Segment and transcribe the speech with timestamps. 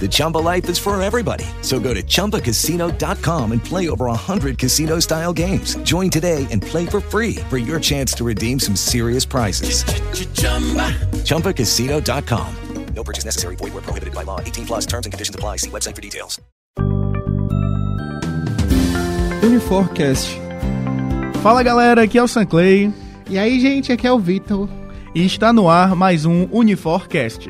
[0.00, 1.44] The Chumba life is for everybody.
[1.62, 5.74] So go to ChumbaCasino.com and play over 100 casino style games.
[5.82, 9.82] Join today and play for free for your chance to redeem some serious prizes.
[11.24, 12.54] ChumbaCasino.com.
[12.94, 13.56] No purchase necessary.
[13.56, 14.40] Void where prohibited by law.
[14.40, 15.56] 18 plus terms and conditions apply.
[15.58, 16.40] See website for details.
[19.42, 20.28] Uniforcast.
[21.42, 22.92] Fala galera, aqui é o Sanclay
[23.30, 24.68] E aí, gente, aqui é o Vitor.
[25.14, 27.48] e está no ar mais um Uniforcast.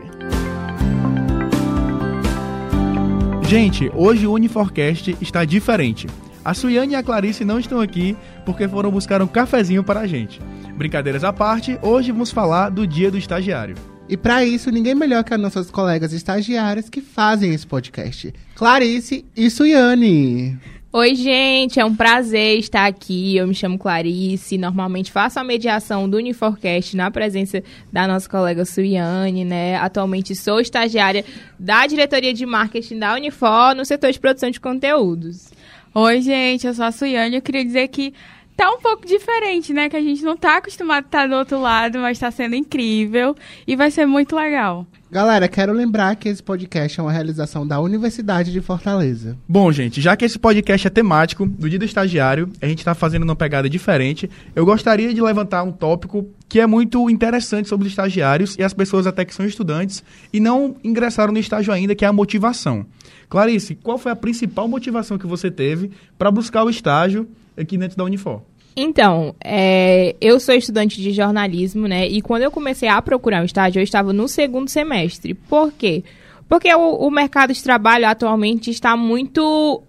[3.49, 6.07] Gente, hoje o Uniforcast está diferente.
[6.45, 10.07] A Suiane e a Clarice não estão aqui porque foram buscar um cafezinho para a
[10.07, 10.39] gente.
[10.77, 13.75] Brincadeiras à parte, hoje vamos falar do Dia do Estagiário.
[14.07, 18.35] E para isso, ninguém melhor que as nossas colegas estagiárias que fazem esse podcast.
[18.55, 20.59] Clarice e Suiane.
[20.91, 23.36] Oi, gente, é um prazer estar aqui.
[23.36, 24.56] Eu me chamo Clarice.
[24.56, 29.77] Normalmente faço a mediação do Uniforcast na presença da nossa colega Suiane, né?
[29.77, 31.27] Atualmente sou estagiária
[31.58, 35.50] da diretoria de marketing da Unifor no setor de produção de conteúdos.
[35.95, 37.36] Oi, gente, eu sou a Suiane.
[37.36, 38.14] Eu queria dizer que
[38.59, 39.89] tá um pouco diferente, né?
[39.89, 43.37] Que a gente não tá acostumado a estar do outro lado, mas tá sendo incrível
[43.64, 44.84] e vai ser muito legal.
[45.09, 49.39] Galera, quero lembrar que esse podcast é uma realização da Universidade de Fortaleza.
[49.48, 52.97] Bom, gente, já que esse podcast é temático do Dia do Estagiário, a gente está
[52.97, 54.29] fazendo uma pegada diferente.
[54.57, 58.75] Eu gostaria de levantar um tópico que é muito interessante sobre os estagiários e as
[58.75, 60.02] pessoas até que são estudantes
[60.33, 62.85] e não ingressaram no estágio ainda, que é a motivação.
[63.29, 67.96] Clarice, qual foi a principal motivação que você teve para buscar o estágio aqui dentro
[67.96, 68.42] da Unifor?
[68.77, 72.07] Então, é, eu sou estudante de jornalismo, né?
[72.07, 75.35] E quando eu comecei a procurar um estágio, eu estava no segundo semestre.
[75.35, 76.05] Por quê?
[76.48, 79.83] Porque o, o mercado de trabalho atualmente está muito,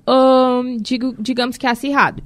[0.81, 2.23] digo, digamos que acirrado.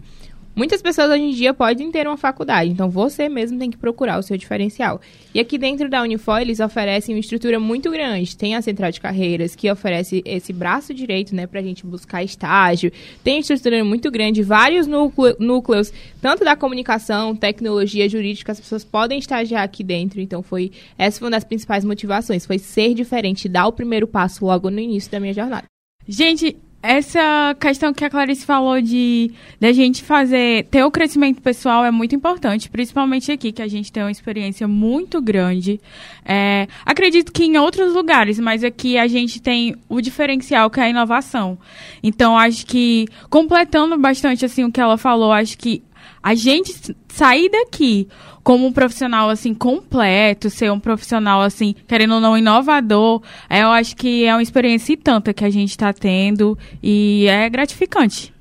[0.55, 4.19] Muitas pessoas hoje em dia podem ter uma faculdade, então você mesmo tem que procurar
[4.19, 5.01] o seu diferencial.
[5.33, 8.37] E aqui dentro da Unifor, eles oferecem uma estrutura muito grande.
[8.37, 12.91] Tem a Central de Carreiras, que oferece esse braço direito, né, pra gente buscar estágio.
[13.23, 19.17] Tem estrutura muito grande, vários núcleo, núcleos, tanto da comunicação, tecnologia, jurídica, as pessoas podem
[19.17, 20.21] estagiar aqui dentro.
[20.21, 24.45] Então, foi essa foi uma das principais motivações, foi ser diferente, dar o primeiro passo
[24.45, 25.65] logo no início da minha jornada.
[26.07, 31.85] Gente, essa questão que a Clarice falou de da gente fazer ter o crescimento pessoal
[31.85, 35.79] é muito importante, principalmente aqui que a gente tem uma experiência muito grande.
[36.25, 40.83] É, acredito que em outros lugares, mas aqui a gente tem o diferencial que é
[40.83, 41.57] a inovação.
[42.03, 45.81] Então acho que completando bastante assim o que ela falou, acho que
[46.21, 48.07] a gente sair daqui
[48.43, 53.69] como um profissional assim completo, ser um profissional assim, querendo ou não inovador, é, eu
[53.69, 58.33] acho que é uma experiência e tanta que a gente está tendo e é gratificante.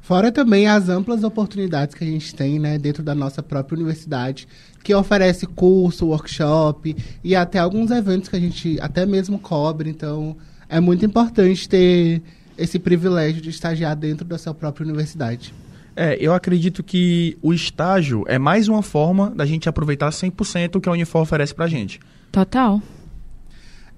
[0.00, 4.46] Fora também as amplas oportunidades que a gente tem, né, dentro da nossa própria universidade,
[4.84, 9.90] que oferece curso, workshop e até alguns eventos que a gente até mesmo cobre.
[9.90, 10.36] Então,
[10.68, 12.22] é muito importante ter
[12.56, 15.52] esse privilégio de estagiar dentro da sua própria universidade.
[15.96, 20.80] É, eu acredito que o estágio é mais uma forma da gente aproveitar 100% o
[20.80, 21.98] que a Unifor oferece pra gente.
[22.30, 22.82] Total.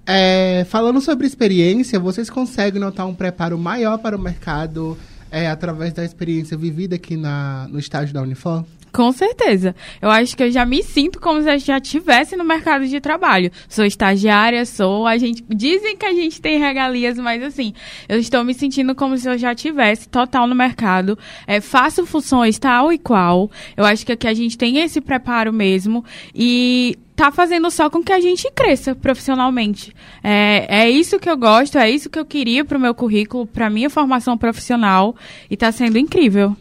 [0.05, 4.97] É, falando sobre experiência, vocês conseguem notar um preparo maior para o mercado
[5.29, 8.63] é, através da experiência vivida aqui na, no estágio da Unifor?
[8.91, 9.75] Com certeza.
[10.01, 12.99] Eu acho que eu já me sinto como se eu já estivesse no mercado de
[12.99, 13.51] trabalho.
[13.67, 15.05] Sou estagiária, sou.
[15.05, 17.73] A gente dizem que a gente tem regalias, mas assim,
[18.07, 21.17] eu estou me sentindo como se eu já tivesse total no mercado.
[21.45, 23.51] É, faço funções tal e qual.
[23.77, 26.03] Eu acho que aqui a gente tem esse preparo mesmo
[26.33, 29.93] e tá fazendo só com que a gente cresça profissionalmente.
[30.23, 33.69] É, é isso que eu gosto, é isso que eu queria pro meu currículo, pra
[33.69, 35.15] minha formação profissional
[35.49, 36.55] e tá sendo incrível.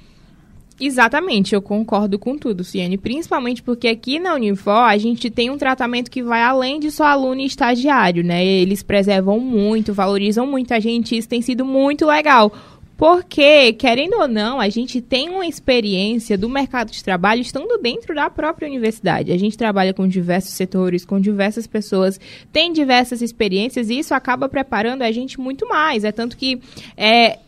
[0.81, 2.97] Exatamente, eu concordo com tudo, Ciane.
[2.97, 7.05] Principalmente porque aqui na Unifor a gente tem um tratamento que vai além de só
[7.05, 8.45] aluno e estagiário, né?
[8.47, 12.53] Eles preservam muito, valorizam muito a gente, isso tem sido muito legal.
[12.97, 18.13] Porque, querendo ou não, a gente tem uma experiência do mercado de trabalho estando dentro
[18.13, 19.31] da própria universidade.
[19.31, 22.19] A gente trabalha com diversos setores, com diversas pessoas,
[22.53, 26.03] tem diversas experiências e isso acaba preparando a gente muito mais.
[26.03, 26.61] É tanto que
[26.97, 27.39] é,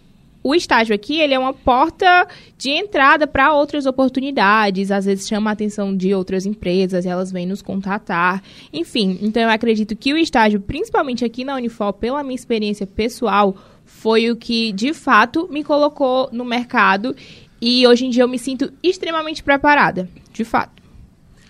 [0.43, 2.27] o estágio aqui ele é uma porta
[2.57, 7.47] de entrada para outras oportunidades, às vezes chama a atenção de outras empresas, elas vêm
[7.47, 8.43] nos contatar,
[8.73, 9.19] enfim.
[9.23, 14.31] Então eu acredito que o estágio, principalmente aqui na Unifor, pela minha experiência pessoal, foi
[14.31, 17.15] o que de fato me colocou no mercado
[17.61, 20.81] e hoje em dia eu me sinto extremamente preparada, de fato.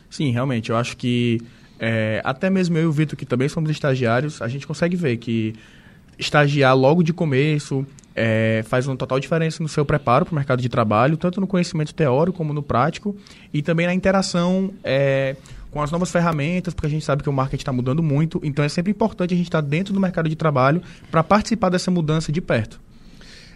[0.08, 1.40] Sim, realmente, eu acho que
[1.78, 5.16] é, até mesmo eu e o Vitor, que também somos estagiários, a gente consegue ver
[5.19, 5.54] que
[6.20, 7.84] estagiar logo de começo,
[8.14, 11.46] é, faz uma total diferença no seu preparo para o mercado de trabalho, tanto no
[11.46, 13.17] conhecimento teórico como no prático,
[13.52, 15.34] e também na interação é,
[15.70, 18.64] com as novas ferramentas, porque a gente sabe que o marketing está mudando muito, então
[18.64, 21.90] é sempre importante a gente estar tá dentro do mercado de trabalho para participar dessa
[21.90, 22.78] mudança de perto.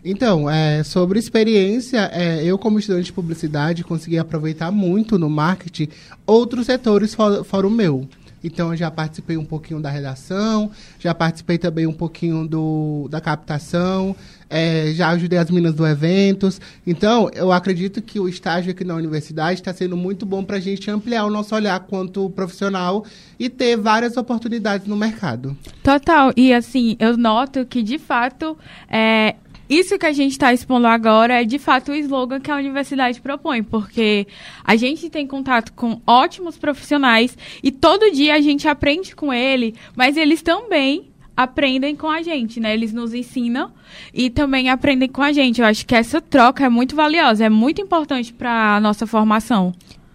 [0.03, 5.89] Então, é, sobre experiência, é, eu como estudante de publicidade consegui aproveitar muito no marketing
[6.27, 8.07] outros setores fora, fora o meu.
[8.45, 10.71] Então, eu já participei um pouquinho da redação,
[11.01, 14.15] já participei também um pouquinho do, da captação,
[14.51, 16.61] é, já ajudei as meninas do eventos.
[16.87, 20.61] Então, eu acredito que o estágio aqui na universidade está sendo muito bom para a
[20.61, 23.05] gente ampliar o nosso olhar quanto profissional
[23.39, 25.57] e ter várias oportunidades no mercado.
[25.83, 26.33] Total.
[26.37, 28.57] E, assim, eu noto que, de fato,
[28.89, 29.37] é,
[29.79, 33.21] isso que a gente está expondo agora é de fato o slogan que a universidade
[33.21, 34.27] propõe, porque
[34.63, 39.75] a gente tem contato com ótimos profissionais e todo dia a gente aprende com ele,
[39.97, 42.73] mas eles também aprendem com a gente, né?
[42.73, 43.73] Eles nos ensinam
[44.13, 45.61] e também aprendem com a gente.
[45.61, 49.75] Eu acho que essa troca é muito valiosa, é muito importante para a nossa formação.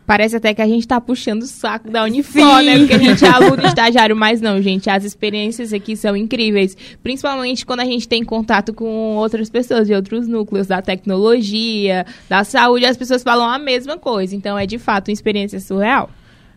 [0.09, 2.79] Parece até que a gente tá puxando o saco da Unifor, né?
[2.79, 4.89] Porque a gente é aluno estagiário, mas não, gente.
[4.89, 6.75] As experiências aqui são incríveis.
[7.03, 12.44] Principalmente quando a gente tem contato com outras pessoas de outros núcleos, da tecnologia, da
[12.44, 14.35] saúde, as pessoas falam a mesma coisa.
[14.35, 16.09] Então é de fato uma experiência surreal.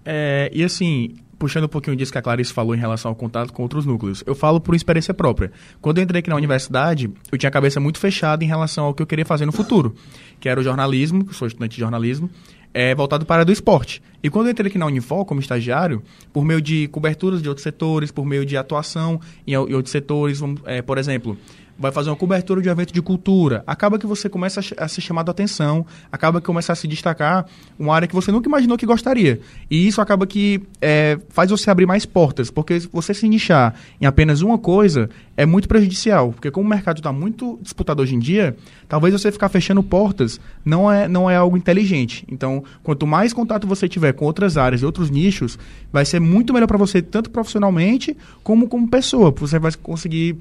[0.02, 3.52] É, e assim, puxando um pouquinho disso que a Clarice falou em relação ao contato
[3.52, 4.24] com outros núcleos.
[4.24, 5.52] Eu falo por experiência própria.
[5.78, 8.94] Quando eu entrei aqui na universidade, eu tinha a cabeça muito fechada em relação ao
[8.94, 9.94] que eu queria fazer no futuro,
[10.40, 12.30] que era o jornalismo, que eu sou estudante de jornalismo,
[12.74, 14.02] é, voltado para a do esporte.
[14.22, 16.02] E quando eu entrei aqui na Unifor como estagiário,
[16.32, 20.40] por meio de coberturas de outros setores, por meio de atuação em, em outros setores,
[20.64, 21.36] é, por exemplo,
[21.78, 25.00] vai fazer uma cobertura de um evento de cultura, acaba que você começa a, ser
[25.00, 27.46] chamado a atenção, acaba que começa a se destacar
[27.78, 29.40] uma área que você nunca imaginou que gostaria.
[29.70, 34.06] E isso acaba que é, faz você abrir mais portas, porque você se nichar em
[34.06, 38.18] apenas uma coisa é muito prejudicial, porque como o mercado está muito disputado hoje em
[38.18, 38.56] dia,
[38.88, 42.24] talvez você ficar fechando portas não é, não é algo inteligente.
[42.30, 45.58] Então, quanto mais contato você tiver com outras áreas e outros nichos,
[45.92, 49.30] vai ser muito melhor para você, tanto profissionalmente como como pessoa.
[49.36, 50.36] Você vai conseguir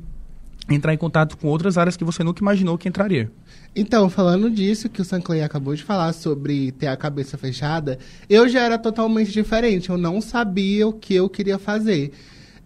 [0.70, 3.32] entrar em contato com outras áreas que você nunca imaginou que entraria.
[3.76, 7.98] Então, falando disso que o Sanclay acabou de falar sobre ter a cabeça fechada,
[8.30, 9.90] eu já era totalmente diferente.
[9.90, 12.12] Eu não sabia o que eu queria fazer.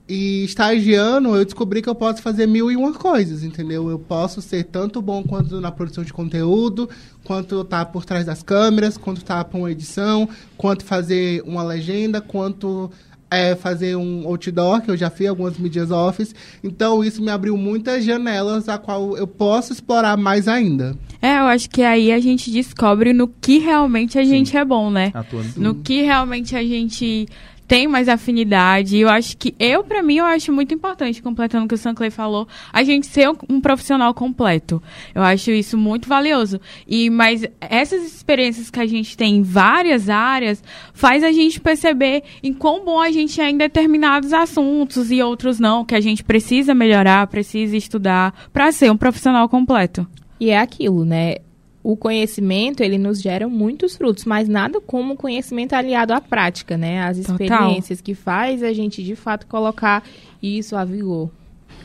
[0.08, 3.90] E estagiando, eu descobri que eu posso fazer mil e uma coisas, entendeu?
[3.90, 6.88] Eu posso ser tanto bom quanto na produção de conteúdo,
[7.24, 12.22] quanto tá por trás das câmeras, quanto tá para uma edição, quanto fazer uma legenda,
[12.22, 12.92] quanto
[13.36, 16.34] é, fazer um outdoor, que eu já fiz algumas mídias office.
[16.64, 20.96] Então, isso me abriu muitas janelas a qual eu posso explorar mais ainda.
[21.22, 24.30] É, eu acho que aí a gente descobre no que realmente a Sim.
[24.30, 25.12] gente é bom, né?
[25.14, 25.50] Atuando.
[25.58, 27.28] No que realmente a gente
[27.68, 28.98] tem mais afinidade.
[28.98, 32.10] Eu acho que eu, para mim, eu acho muito importante, completando o que o Sanclay
[32.10, 34.82] falou, a gente ser um profissional completo.
[35.14, 36.60] Eu acho isso muito valioso.
[36.88, 42.24] E mas essas experiências que a gente tem em várias áreas faz a gente perceber
[42.44, 46.24] em quão bom a gente é em determinados assuntos e outros não, que a gente
[46.24, 50.08] precisa melhorar, precisa estudar para ser um profissional completo.
[50.40, 51.38] E é aquilo, né?
[51.86, 56.76] O conhecimento ele nos gera muitos frutos, mas nada como o conhecimento aliado à prática,
[56.76, 57.04] né?
[57.04, 58.06] As experiências Total.
[58.06, 60.04] que faz a gente de fato colocar
[60.42, 61.30] isso a vigor.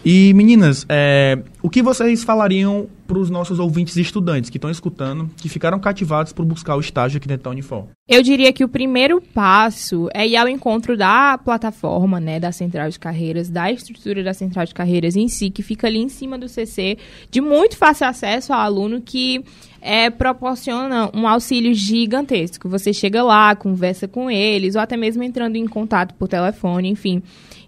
[0.02, 5.29] E meninas, é, o que vocês falariam para os nossos ouvintes estudantes que estão escutando,
[5.37, 7.88] que ficaram cativados por buscar o estágio aqui dentro da Unifor?
[8.09, 12.88] Eu diria que o primeiro passo é ir ao encontro da plataforma, né, da Central
[12.88, 16.38] de Carreiras, da estrutura da Central de Carreiras em si, que fica ali em cima
[16.38, 16.99] do CC,
[17.29, 19.45] de muito fácil acesso ao aluno que
[19.83, 22.69] é, proporciona um auxílio gigantesco.
[22.69, 27.21] Você chega lá, conversa com eles, ou até mesmo entrando em contato por telefone, enfim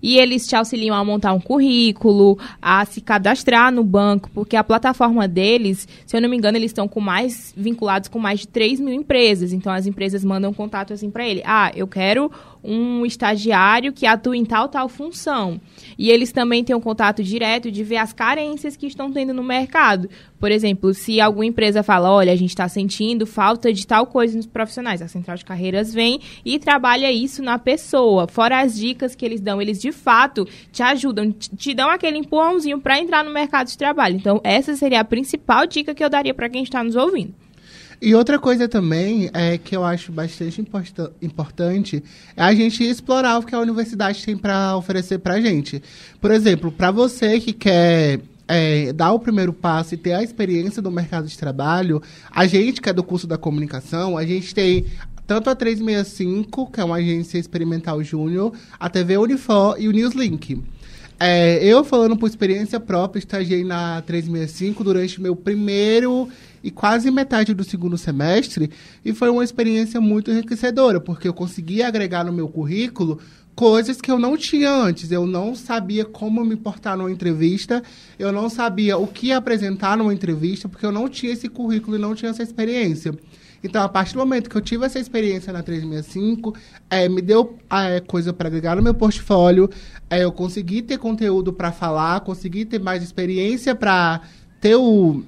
[0.02, 4.64] e eles te auxiliam a montar um currículo, a se cadastrar no banco, porque a
[4.64, 8.48] plataforma deles, se eu não me engano, eles estão com mais vinculados com mais de
[8.48, 9.52] 3 mil empresas.
[9.52, 11.42] Então as empresas mandam contato assim para ele.
[11.44, 12.30] Ah, eu quero
[12.64, 15.61] um estagiário que atua em tal, tal função.
[15.99, 19.42] E eles também têm um contato direto de ver as carências que estão tendo no
[19.42, 20.09] mercado.
[20.38, 24.37] Por exemplo, se alguma empresa fala, olha, a gente está sentindo falta de tal coisa
[24.37, 28.26] nos profissionais, a Central de Carreiras vem e trabalha isso na pessoa.
[28.28, 32.81] Fora as dicas que eles dão, eles de fato te ajudam, te dão aquele empurrãozinho
[32.81, 34.16] para entrar no mercado de trabalho.
[34.16, 37.35] Então, essa seria a principal dica que eu daria para quem está nos ouvindo.
[38.04, 42.02] E outra coisa também é que eu acho bastante importa importante
[42.37, 45.80] é a gente explorar o que a universidade tem para oferecer para a gente.
[46.21, 48.18] Por exemplo, para você que quer
[48.49, 52.82] é, dar o primeiro passo e ter a experiência do mercado de trabalho, a gente
[52.82, 54.85] que é do curso da comunicação, a gente tem
[55.25, 60.61] tanto a 365, que é uma agência experimental júnior, a TV Unifor e o Newslink.
[61.21, 66.28] É, eu, falando por experiência própria, estagiei na 365 durante meu primeiro
[66.62, 68.71] e quase metade do segundo semestre,
[69.04, 73.19] e foi uma experiência muito enriquecedora, porque eu consegui agregar no meu currículo
[73.54, 75.11] coisas que eu não tinha antes.
[75.11, 77.83] Eu não sabia como me portar numa entrevista,
[78.19, 82.00] eu não sabia o que apresentar numa entrevista, porque eu não tinha esse currículo e
[82.00, 83.14] não tinha essa experiência.
[83.64, 86.54] Então, a partir do momento que eu tive essa experiência na 365,
[86.90, 89.71] é, me deu é, coisa para agregar no meu portfólio,
[90.11, 94.23] é, eu consegui ter conteúdo para falar, consegui ter mais experiência para
[94.61, 95.23] ter o,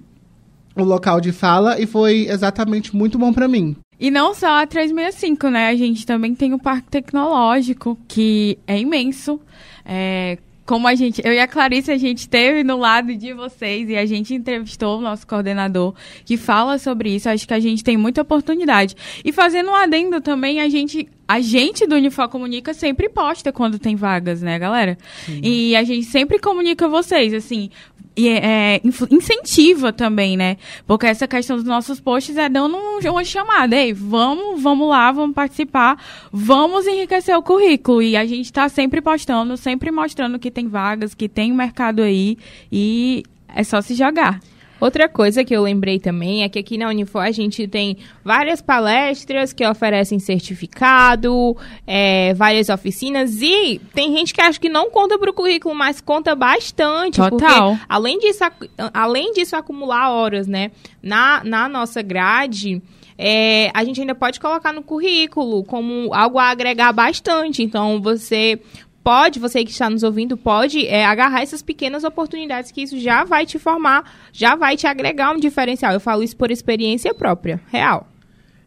[0.77, 3.77] o local de fala e foi exatamente muito bom para mim.
[3.99, 5.69] E não só a 365, né?
[5.69, 9.41] A gente também tem o Parque Tecnológico, que é imenso.
[9.85, 13.89] É, como a gente, eu e a Clarice, a gente esteve no lado de vocês
[13.89, 17.29] e a gente entrevistou o nosso coordenador que fala sobre isso.
[17.29, 18.97] Acho que a gente tem muita oportunidade.
[19.25, 23.79] E fazendo um adendo também, a gente, a gente do Unifor Comunica sempre posta quando
[23.79, 24.97] tem vagas, né, galera?
[25.27, 25.41] Sim.
[25.43, 27.71] E a gente sempre comunica vocês, assim,
[28.17, 28.81] e é, é
[29.11, 30.57] incentiva também, né?
[30.87, 33.75] Porque essa questão dos nossos posts é dando uma chamada.
[33.77, 35.99] Ei, vamos, vamos lá, vamos participar,
[36.33, 38.01] vamos enriquecer o currículo.
[38.03, 42.39] E a gente está sempre postando, sempre mostrando que tem vagas, que tem mercado aí.
[42.71, 44.41] E é só se jogar.
[44.81, 48.61] Outra coisa que eu lembrei também é que aqui na Unifor a gente tem várias
[48.61, 55.19] palestras que oferecem certificado, é, várias oficinas e tem gente que acha que não conta
[55.19, 57.17] para o currículo, mas conta bastante.
[57.17, 57.71] Total.
[57.71, 58.45] Porque, além disso,
[58.93, 60.71] além disso acumular horas, né,
[61.03, 62.83] na, na nossa grade,
[63.17, 67.63] é, a gente ainda pode colocar no currículo como algo a agregar bastante.
[67.63, 68.61] Então, você
[69.05, 73.23] pode, você que está nos ouvindo, pode é, agarrar essas pequenas oportunidades que isso já
[73.23, 75.93] vai te formar, já vai te agregar um diferencial.
[75.93, 78.09] Eu falo isso por experiência própria, real.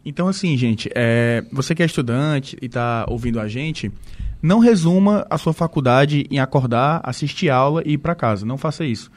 [0.06, 3.92] Então, assim, gente, é, você que é estudante e está ouvindo a gente,
[4.42, 8.46] não resuma a sua faculdade em acordar, assistir aula e ir para casa.
[8.46, 9.12] Não faça isso.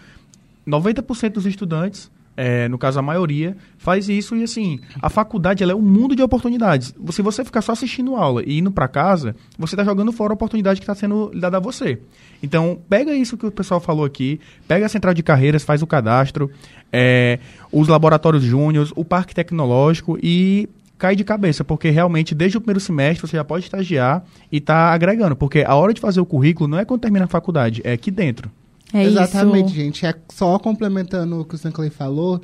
[0.66, 2.10] 90% dos estudantes
[2.42, 6.16] é, no caso a maioria, faz isso e assim, a faculdade ela é um mundo
[6.16, 6.94] de oportunidades.
[7.11, 10.35] Se você ficar só assistindo aula e indo para casa, você está jogando fora a
[10.35, 12.00] oportunidade que está sendo dada a você.
[12.42, 15.87] Então, pega isso que o pessoal falou aqui, pega a central de carreiras, faz o
[15.87, 16.50] cadastro,
[16.90, 17.38] é,
[17.70, 20.66] os laboratórios júniores, o parque tecnológico e
[20.97, 24.94] cai de cabeça, porque realmente desde o primeiro semestre você já pode estagiar e está
[24.94, 27.92] agregando, porque a hora de fazer o currículo não é quando termina a faculdade, é
[27.92, 28.50] aqui dentro.
[28.92, 29.75] É Exatamente, isso.
[29.75, 30.06] gente.
[30.06, 32.40] É só complementando o que o Sanclay falou.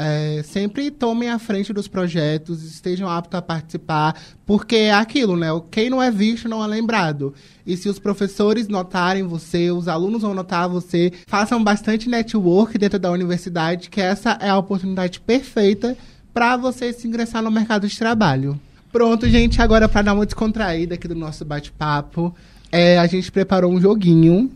[0.00, 4.14] É, sempre tomem a frente dos projetos, estejam aptos a participar,
[4.46, 5.48] porque é aquilo, né?
[5.72, 7.34] Quem não é visto não é lembrado.
[7.66, 12.96] E se os professores notarem você, os alunos vão notar você, façam bastante network dentro
[12.96, 15.96] da universidade, que essa é a oportunidade perfeita
[16.32, 18.60] para você se ingressar no mercado de trabalho.
[18.92, 22.32] Pronto, gente, agora para dar uma descontraída aqui do nosso bate-papo,
[22.70, 24.48] é, a gente preparou um joguinho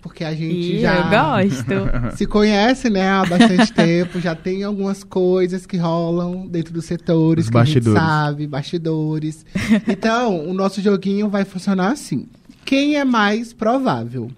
[0.00, 1.10] porque a gente Ih, já eu
[1.48, 2.16] gosto.
[2.16, 7.44] se conhece, né, há bastante tempo, já tem algumas coisas que rolam dentro dos setores
[7.44, 7.96] Os que bastidores.
[7.96, 9.44] a gente sabe, bastidores.
[9.86, 12.26] Então, o nosso joguinho vai funcionar assim.
[12.64, 14.30] Quem é mais provável?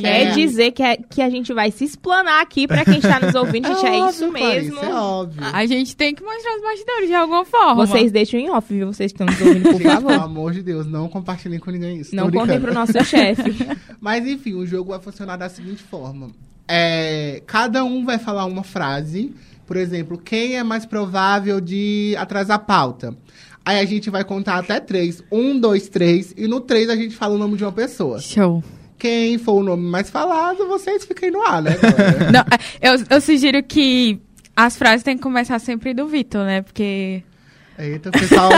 [0.00, 0.30] Quer é.
[0.32, 3.68] dizer que, é, que a gente vai se explanar aqui para quem está nos ouvindo,
[3.80, 3.86] gente.
[3.86, 4.76] É, é isso mesmo.
[4.76, 5.42] Clarice, é óbvio.
[5.42, 7.86] A gente tem que mostrar os bastidores de alguma forma.
[7.86, 8.92] Vocês deixam em off, viu?
[8.92, 10.12] Vocês estão nos ouvindo, por gente, favor.
[10.12, 12.14] Pelo amor de Deus, não compartilhem com ninguém isso.
[12.14, 13.56] Não contem pro nosso chefe.
[14.00, 16.30] Mas enfim, o jogo vai funcionar da seguinte forma.
[16.68, 19.34] É, cada um vai falar uma frase.
[19.66, 23.16] Por exemplo, quem é mais provável de atrasar a pauta?
[23.64, 25.24] Aí a gente vai contar até três.
[25.32, 26.34] Um, dois, três.
[26.36, 28.20] E no três a gente fala o nome de uma pessoa.
[28.20, 28.62] Show.
[28.98, 31.72] Quem for o nome mais falado, vocês fiquem no ar, né?
[32.32, 32.44] Não,
[32.80, 34.20] eu, eu sugiro que
[34.56, 36.62] as frases têm que começar sempre do Vitor, né?
[36.62, 37.22] Porque.
[37.78, 38.50] Eita, o pessoal,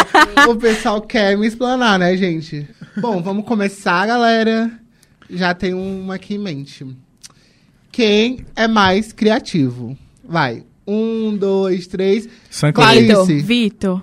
[0.49, 2.69] o pessoal quer me explanar, né, gente?
[2.99, 4.71] Bom, vamos começar, galera.
[5.29, 6.87] Já tem uma aqui em mente.
[7.91, 9.97] Quem é mais criativo?
[10.23, 10.65] Vai.
[10.87, 12.29] Um, dois, três.
[13.41, 13.43] Vitor.
[13.43, 14.03] Vitor.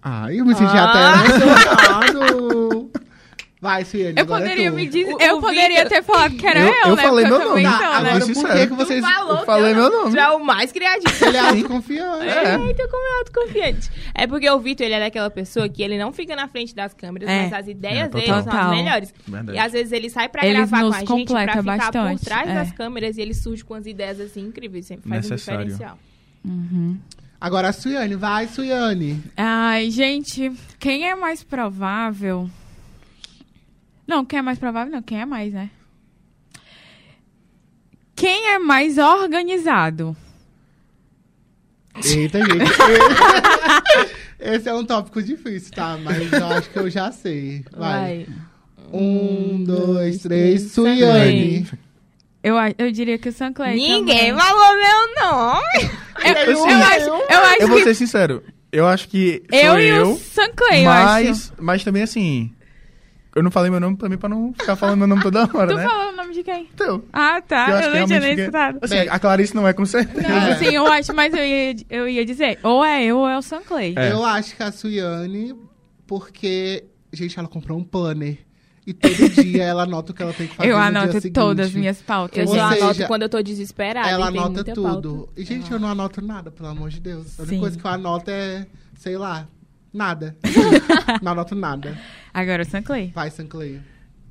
[0.00, 0.84] Ah, eu me senti ah.
[0.84, 2.65] até emocionado.
[3.66, 4.76] Vai, Suiane, Eu agora é poderia tu.
[4.76, 5.14] me dizer.
[5.14, 7.02] O- eu o poderia Vitor- ter falado que era Eu- eu, eu né?
[7.02, 7.62] falei meu eu nome.
[7.64, 7.86] Tá, não, né?
[8.10, 9.04] agora por que vocês...
[9.04, 10.10] Falou Eu falei meu nome.
[10.12, 11.24] Tu é o mais criativo.
[11.26, 12.26] Ele é autoconfiante.
[12.28, 12.54] É.
[12.66, 13.90] Eita, como é autoconfiante.
[14.14, 16.94] É porque o Vitor, ele é daquela pessoa que ele não fica na frente das
[16.94, 17.42] câmeras, É.
[17.42, 19.14] mas as ideias É, dele são as melhores.
[19.26, 19.58] Verdade.
[19.58, 22.24] E às vezes ele sai pra Eles gravar com a gente pra ficar bastante, por
[22.24, 22.54] trás é.
[22.54, 25.60] das câmeras e ele surge com as ideias assim incríveis, sempre faz Necessário.
[25.60, 25.98] um diferencial.
[27.40, 28.14] Agora a Suiane.
[28.14, 29.22] Vai, Suiane.
[29.36, 32.48] Ai, gente, quem é mais provável?
[34.06, 35.70] Não, quem é mais provável não, quem é mais, né?
[38.14, 40.16] Quem é mais organizado?
[42.04, 42.70] Eita, gente.
[44.38, 45.98] Esse é um tópico difícil, tá?
[46.02, 47.64] Mas eu acho que eu já sei.
[47.76, 48.26] Vai.
[48.92, 50.72] Um, dois, três.
[50.72, 51.66] Suiane.
[52.42, 55.90] Eu, eu diria que o Sancler Ninguém falou meu nome.
[56.24, 58.42] Eu, eu, Eu- acho, eu acho Eu vou que ser sincero.
[58.70, 61.24] Eu acho que sou eu e o Sancler, eu acho.
[61.24, 62.52] mas, mas também assim...
[63.36, 65.76] Eu não falei meu nome também pra não ficar falando meu nome toda hora, Tu
[65.76, 65.84] né?
[65.86, 66.68] falou o nome de quem?
[66.74, 67.68] Então, Ah, tá.
[67.84, 68.78] eu Eu, não tinha nem escutado.
[68.80, 70.26] Assim, a Clarice não é com certeza.
[70.26, 70.56] Não, É.
[70.58, 73.42] sim, eu acho, mas eu ia, eu ia dizer, ou é eu ou é o
[73.42, 73.92] Sancler.
[73.96, 74.10] É.
[74.10, 75.54] Eu acho que a Suiane,
[76.06, 78.38] porque, gente, ela comprou um planner.
[78.86, 80.68] E todo dia ela anota o que ela tem que fazer.
[80.70, 82.38] Eu no dia anoto todas as minhas pautas.
[82.38, 84.08] Eu Ou só seja, anoto quando eu tô desesperada.
[84.08, 84.82] Ela anota tudo.
[85.26, 85.32] pauta.
[85.40, 87.38] E, gente, eu não anoto nada, pelo amor de Deus.
[87.38, 87.60] A única Sim.
[87.60, 88.64] coisa que eu anoto é,
[88.94, 89.48] sei lá,
[89.96, 90.36] nada.
[91.22, 91.98] não anoto nada.
[92.32, 93.10] Agora o Sancler.
[93.12, 93.82] Vai, Sancleio.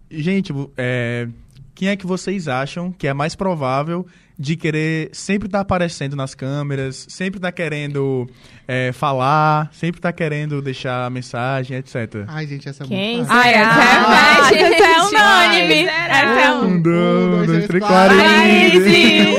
[0.10, 1.28] Gente, é,
[1.74, 4.06] quem é que vocês acham que é mais provável
[4.38, 8.30] de querer sempre estar aparecendo nas câmeras, sempre estar querendo
[8.68, 12.26] é, falar, sempre estar querendo deixar mensagem, etc.
[12.28, 13.42] Ai, gente, essa é Quem muito fácil.
[13.42, 15.86] Ai, essa Ah, é, essa é gente, unânime.
[15.86, 16.66] Essa é um...
[16.66, 18.22] Um, dois, três, Clarice.
[18.22, 19.36] Clarice!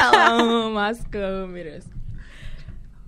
[0.00, 1.84] Ela ama as câmeras.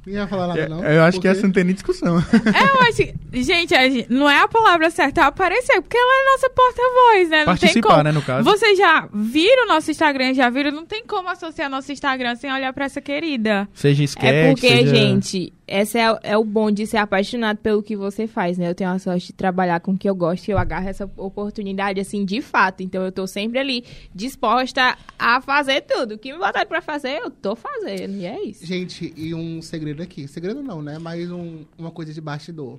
[0.06, 0.84] Ninguém vai falar nada, não?
[0.84, 2.16] Eu acho que Porque- essa não tem nem discussão.
[2.18, 2.22] É,
[2.62, 3.16] eu acho...
[3.32, 7.28] Gente, a gente- não é a palavra certa, é aparecer, porque ela é nossa porta-voz,
[7.28, 7.36] né?
[7.38, 8.02] Não tem Participar, como.
[8.04, 8.44] né, no caso.
[8.44, 10.70] Vocês já viram o nosso Instagram, já viram?
[10.70, 13.68] Não tem como associar nosso Instagram sem olhar pra essa querida.
[13.74, 14.94] Seja sketch, É porque, seja...
[14.94, 18.70] gente, esse é, é o bom de ser apaixonado pelo que você faz, né?
[18.70, 21.10] Eu tenho a sorte de trabalhar com o que eu gosto e eu agarro essa
[21.16, 22.82] oportunidade, assim, de fato.
[22.82, 23.84] Então, eu tô sempre ali
[24.14, 26.14] disposta a fazer tudo.
[26.14, 28.16] O que me botar pra fazer, eu tô fazendo.
[28.16, 28.64] E é isso.
[28.64, 30.26] Gente, e um segredo aqui.
[30.28, 30.98] Segredo não, né?
[30.98, 32.78] Mas um- uma coisa de bastidor.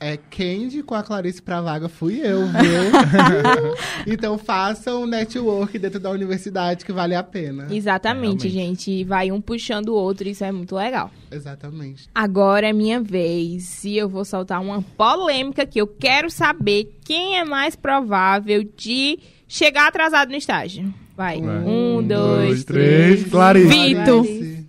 [0.00, 2.52] É, quem indicou a Clarice pra vaga fui eu, viu?
[4.06, 7.68] então façam um network dentro da universidade que vale a pena.
[7.70, 8.88] Exatamente, É, realmente.
[8.88, 9.04] gente.
[9.04, 11.08] Vai um puxando o outro, isso é muito legal.
[11.30, 12.08] Exatamente.
[12.12, 17.38] Agora é minha vez e eu vou soltar uma polêmica que eu quero saber quem
[17.38, 20.92] é mais provável de chegar atrasado no estágio.
[21.16, 21.40] Vai.
[21.40, 21.58] Vai.
[21.58, 23.24] Um, dois, três.
[23.30, 23.68] Clarice.
[23.68, 24.24] Vitor.
[24.24, 24.61] Clarice.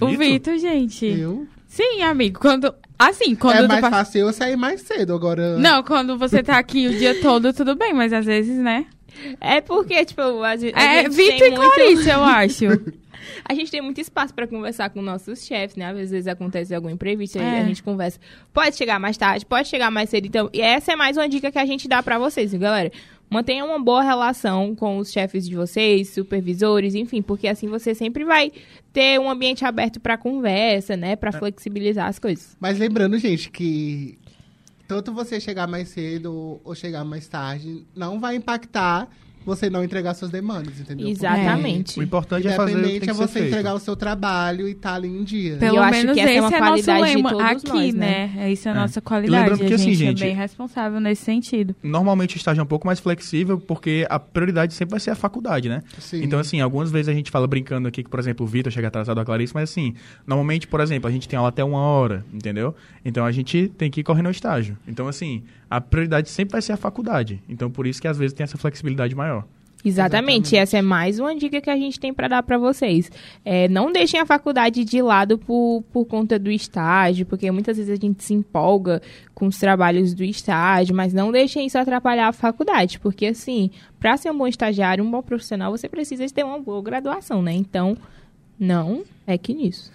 [0.00, 1.06] O Vitor, gente.
[1.06, 1.46] Eu?
[1.68, 2.40] Sim, amigo.
[2.40, 2.74] Quando...
[2.98, 3.64] Assim, quando...
[3.64, 5.56] é mais pa- fácil eu sair mais cedo, agora...
[5.58, 8.86] Não, quando você tá aqui o dia todo, tudo bem, mas às vezes, né?
[9.40, 11.74] É porque, tipo, a, gente- É Vitor tem e muito...
[11.74, 12.64] Clarice, eu acho.
[13.44, 15.90] A gente tem muito espaço pra conversar com nossos chefes, né?
[15.90, 17.60] Às vezes acontece algum imprevisto, É.
[17.60, 18.18] a gente conversa.
[18.52, 20.26] Pode chegar mais tarde, pode chegar mais cedo.
[20.26, 22.90] Então, e essa é mais uma dica que a gente dá pra vocês, viu, galera?
[23.30, 28.24] Mantenha uma boa relação com os chefes de vocês, supervisores, enfim, porque assim você sempre
[28.24, 28.50] vai
[28.92, 31.14] ter um ambiente aberto pra conversa, né?
[31.14, 32.56] Pra flexibilizar as coisas.
[32.58, 34.18] Mas lembrando, gente, que
[34.88, 39.08] tanto você chegar mais cedo ou chegar mais tarde não vai impactar
[39.44, 41.08] você não entregar suas demandas, entendeu?
[41.08, 41.98] Exatamente.
[41.98, 43.48] O importante é fazer o que tem que é ser você feito.
[43.48, 45.56] entregar o seu trabalho e estar ali em dia.
[45.56, 47.46] Pelo eu acho menos que essa é esse uma é, nosso qualidade de lema todos
[47.46, 48.32] aqui, nós, né?
[48.38, 48.78] É Isso é a É.
[48.78, 49.42] nossa qualidade.
[49.50, 51.74] lembrando que, a assim, gente, gente, é bem responsável nesse sentido.
[51.82, 55.14] Normalmente o estágio é um pouco mais flexível, porque a prioridade sempre vai ser a
[55.14, 55.82] faculdade, né?
[55.98, 56.22] Sim.
[56.22, 58.88] Então, assim, algumas vezes a gente fala brincando aqui que, por exemplo, o Vitor chega
[58.88, 59.94] atrasado a Clarice, mas assim,
[60.26, 62.74] normalmente, por exemplo, a gente tem aula até uma hora, entendeu?
[63.04, 64.76] Então a gente tem que ir correndo ao estágio.
[64.86, 67.40] Então, assim, a prioridade sempre vai ser a faculdade.
[67.48, 69.44] Então, por isso que às vezes tem essa flexibilidade maior.
[69.84, 70.54] Exatamente.
[70.54, 70.56] Exatamente.
[70.56, 73.10] Essa é mais uma dica que a gente tem para dar para vocês.
[73.44, 77.92] É, não deixem a faculdade de lado por, por conta do estágio, porque muitas vezes
[77.92, 79.00] a gente se empolga
[79.34, 84.16] com os trabalhos do estágio, mas não deixem isso atrapalhar a faculdade, porque assim, para
[84.16, 87.52] ser um bom estagiário, um bom profissional, você precisa de ter uma boa graduação, né?
[87.52, 87.96] Então,
[88.58, 89.90] não é que nisso.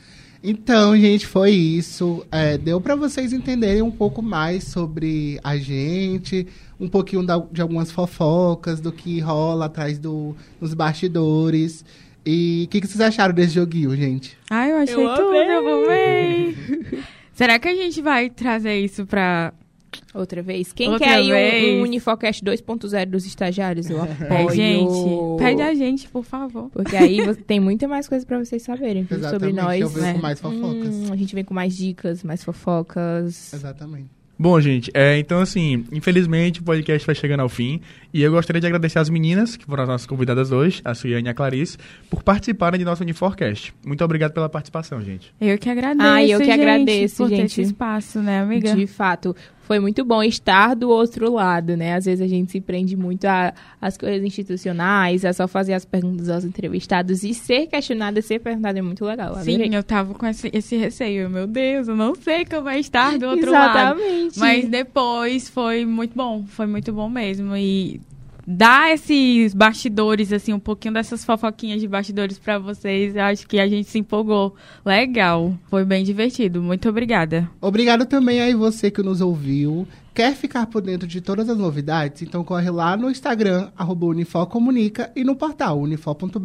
[0.47, 2.25] Então, gente, foi isso.
[2.31, 6.45] É, deu para vocês entenderem um pouco mais sobre a gente,
[6.79, 11.83] um pouquinho da- de algumas fofocas, do que rola atrás do, dos bastidores.
[12.25, 14.37] E o que, que vocês acharam desse joguinho, gente?
[14.49, 15.49] Ai, eu achei Eu tudo, amei.
[15.49, 16.55] eu amei.
[17.33, 19.53] Será que a gente vai trazer isso pra...
[20.13, 20.71] Outra vez.
[20.73, 21.79] Quem Outra quer aí um, vez.
[21.79, 23.89] um Unifocast 2.0 dos estagiários?
[23.89, 24.49] Eu apoio.
[24.49, 26.69] É, gente, pede a gente, por favor.
[26.71, 29.79] Porque aí você- tem muita mais coisa pra vocês saberem sobre nós.
[29.81, 30.13] eu venho né?
[30.13, 30.95] com mais fofocas.
[30.95, 33.53] Hum, a gente vem com mais dicas, mais fofocas.
[33.53, 34.07] Exatamente.
[34.37, 37.79] Bom, gente, é, então assim, infelizmente o podcast vai chegando ao fim
[38.13, 41.27] e eu gostaria de agradecer as meninas, que foram as nossas convidadas hoje, a Suiane
[41.27, 41.77] e a Clarice,
[42.09, 43.73] por participarem de nosso Uniforcast.
[43.85, 45.33] Muito obrigado pela participação, gente.
[45.39, 47.45] Eu que agradeço, Ah, eu que gente, agradeço, por ter gente.
[47.45, 48.75] esse espaço, né, amiga?
[48.75, 49.33] De fato,
[49.65, 51.95] foi muito bom estar do outro lado, né?
[51.95, 53.25] Às vezes a gente se prende muito
[53.81, 58.77] às coisas institucionais, a só fazer as perguntas aos entrevistados e ser questionada, ser perguntada
[58.77, 59.35] é muito legal.
[59.37, 59.75] Sim, adorei.
[59.75, 61.29] eu tava com esse, esse receio.
[61.31, 63.99] Meu Deus, eu não sei como vai estar do outro lado.
[63.99, 64.39] Exatamente.
[64.39, 67.55] Mas depois foi muito bom, foi muito bom mesmo.
[67.57, 67.99] E
[68.45, 73.59] dar esses bastidores, assim, um pouquinho dessas fofoquinhas de bastidores pra vocês, eu acho que
[73.59, 74.55] a gente se empolgou.
[74.85, 76.61] Legal, foi bem divertido.
[76.61, 77.49] Muito obrigada.
[77.59, 79.87] Obrigado também aí você que nos ouviu.
[80.15, 82.21] Quer ficar por dentro de todas as novidades?
[82.21, 86.39] Então corre lá no Instagram, arroba Unifor Comunica, e no portal unifor.br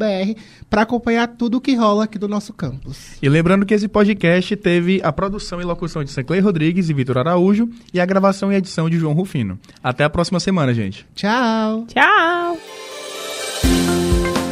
[0.69, 3.17] para acompanhar tudo o que rola aqui do nosso campus.
[3.23, 7.19] E lembrando que esse podcast teve a produção e locução de Sanclay Rodrigues e Vitor
[7.19, 9.57] Araújo e a gravação e edição de João Rufino.
[9.81, 11.07] Até a próxima semana, gente.
[11.15, 11.87] Tchau!
[11.87, 12.59] Tchau!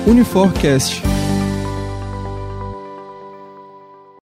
[0.07, 1.03] Uniforcast